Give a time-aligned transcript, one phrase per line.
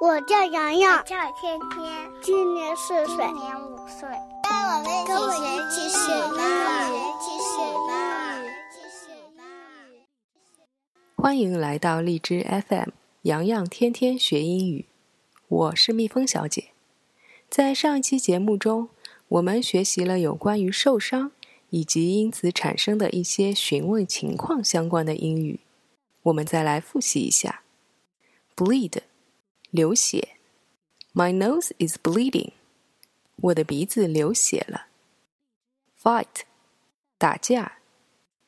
[0.00, 4.08] 我叫洋洋，叫天天，今年四岁，今年五岁。
[5.06, 6.34] 跟我们一起学英
[6.90, 7.78] 语，一起学英
[8.44, 8.50] 语。
[11.16, 12.90] 欢迎来到荔枝 FM，
[13.22, 14.86] 洋洋天天学英语。
[15.48, 16.70] 我是蜜蜂小姐。
[17.48, 18.88] 在上一期节目中，
[19.28, 21.30] 我们学习了有关于受伤
[21.70, 25.60] 以及因此产生的一些询问情况相关的英语。
[26.24, 27.62] 我们再来复习一下
[28.56, 28.98] ：bleed。
[29.73, 30.37] 流血，
[31.13, 32.53] My nose is bleeding。
[33.37, 34.87] 我的鼻子流血了。
[36.01, 36.41] Fight，
[37.17, 37.79] 打架。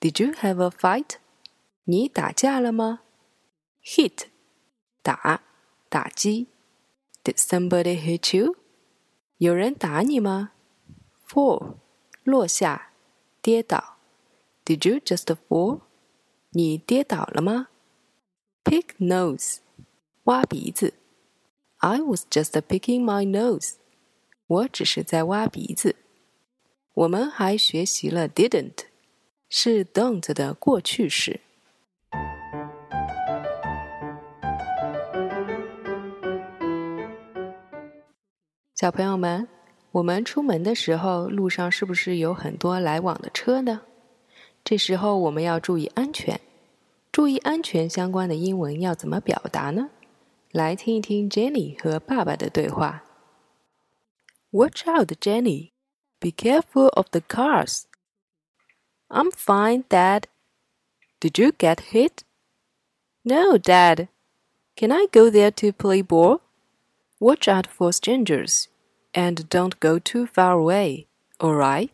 [0.00, 1.16] Did you have a fight？
[1.84, 3.00] 你打架了吗？
[3.82, 4.26] Hit，
[5.02, 5.42] 打，
[5.88, 6.48] 打击。
[7.24, 8.56] Did somebody hit you？
[9.38, 10.52] 有人打你吗？
[11.26, 11.76] Fall，
[12.24, 12.92] 落下，
[13.42, 13.98] 跌倒。
[14.64, 15.80] Did you just fall？
[16.50, 17.68] 你跌倒了吗？
[18.64, 19.58] Pick nose，
[20.24, 20.94] 挖鼻子。
[21.85, 23.73] I was just picking my nose。
[24.47, 25.97] 我只是在挖鼻子。
[26.93, 28.85] 我们还学习了 didn't，
[29.49, 31.41] 是 don't 的过去式。
[38.73, 39.45] 小朋友们，
[39.91, 43.81] 我们出门的时候，路上是不是有很多来往的车呢？
[44.63, 46.39] 这时候我们要注意安全。
[47.11, 49.89] 注意安全相关的英文要怎么表达呢？
[50.52, 53.04] 来听一听 Jenny 和爸爸的对话。
[54.50, 55.72] Watch out, Jenny.
[56.20, 57.82] Be careful of the cars.
[59.08, 60.24] I'm fine, Dad.
[61.20, 62.22] Did you get hit?
[63.24, 64.08] No, Dad.
[64.76, 66.40] Can I go there to play ball?
[67.20, 68.68] Watch out for strangers
[69.14, 71.08] and don't go too far away,
[71.42, 71.90] alright?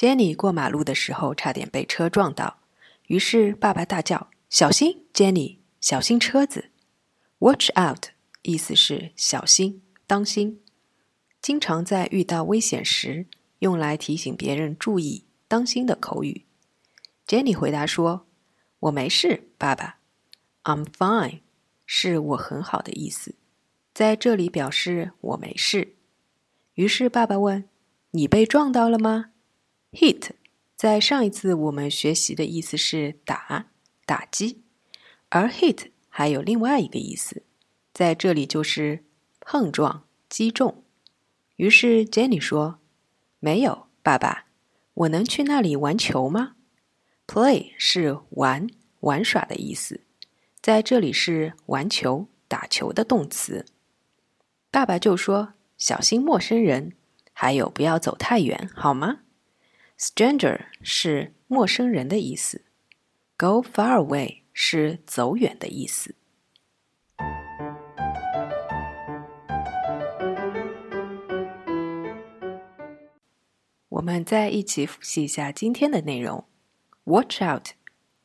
[0.00, 2.60] Jenny 过马路的时候差点被车撞到，
[3.08, 6.70] 于是爸爸大叫：“小心，Jenny，小心车子
[7.40, 8.06] ！”Watch out，
[8.40, 10.62] 意思是小心、当心，
[11.42, 13.26] 经常在遇到危险时
[13.58, 16.46] 用来提醒别人注意、当心的口语。
[17.26, 18.26] Jenny 回答说
[18.80, 19.98] ：“我没事，爸爸。
[20.64, 21.40] ”I'm fine，
[21.84, 23.34] 是我很好的意思，
[23.92, 25.96] 在这里表示我没事。
[26.76, 27.68] 于是爸爸问
[28.12, 29.32] ：“你被撞到了吗？”
[29.92, 30.30] Hit，
[30.76, 33.66] 在上一次我们学习的意思是打、
[34.06, 34.62] 打击，
[35.28, 37.42] 而 hit 还有另外一个意思，
[37.92, 39.04] 在这里就是
[39.40, 40.84] 碰撞、击中。
[41.56, 42.78] 于是 Jenny 说
[43.40, 44.46] ：“没有，爸爸，
[44.94, 46.54] 我能去那里玩球吗
[47.26, 48.68] ？”Play 是玩、
[49.00, 50.02] 玩耍的意思，
[50.62, 53.66] 在这里是玩球、打球的动词。
[54.70, 56.92] 爸爸就说：“小心陌生人，
[57.32, 59.22] 还有不要走太远，好吗？”
[60.00, 62.64] Stranger 是陌生人的意思
[63.36, 66.14] ，Go far away 是走远的意思。
[73.90, 76.46] 我们再一起复习一下今天的内容
[77.04, 77.68] ：Watch out，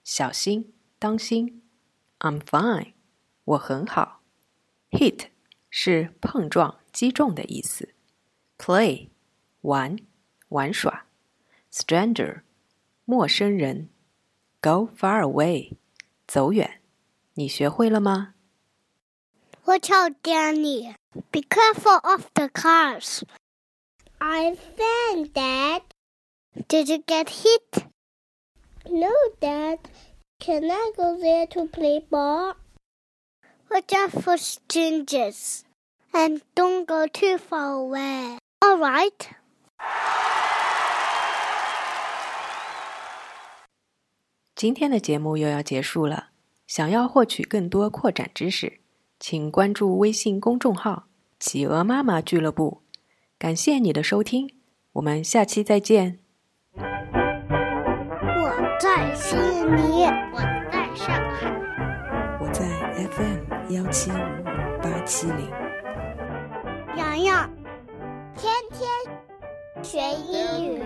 [0.05, 1.61] 小心，当心
[2.19, 2.93] ；I'm fine，
[3.43, 4.21] 我很好
[4.91, 5.25] ；Hit
[5.69, 7.89] 是碰撞、击中的意思
[8.57, 9.09] ；Play
[9.59, 9.97] 玩、
[10.47, 11.07] 玩耍。
[11.74, 12.42] stranger，
[13.04, 13.88] 陌生人；
[14.60, 15.76] go far away，
[16.26, 16.80] 走远。
[17.34, 18.34] 你学会了吗？
[19.64, 20.94] Watch out, Danny!
[21.30, 23.22] Be careful of the cars.
[24.18, 25.82] I'm fine, Dad.
[26.68, 27.84] Did you get hit?
[28.88, 29.78] No, Dad.
[30.38, 32.54] Can I go there to play ball?
[33.70, 35.64] Watch out for strangers
[36.12, 38.38] and don't go too far away.
[38.62, 39.28] All right.
[44.55, 46.29] 今天的节目又要结束了。
[46.65, 48.79] 想要获取更多扩展知识，
[49.19, 51.07] 请关注微信公众号
[51.37, 52.83] “企鹅妈妈俱乐部”。
[53.37, 54.49] 感谢你的收听，
[54.93, 56.19] 我们下期再见。
[56.77, 56.83] 我
[58.79, 60.39] 在悉尼，我
[60.71, 61.51] 在上海，
[62.39, 62.65] 我在
[63.11, 64.15] FM 幺七五
[64.81, 65.51] 八七零。
[66.95, 67.53] 洋洋，
[68.37, 68.87] 天天
[69.83, 70.81] 学英语。